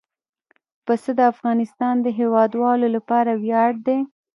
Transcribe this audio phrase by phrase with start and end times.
[0.85, 3.99] پسه د افغانستان د هیوادوالو لپاره ویاړ دی.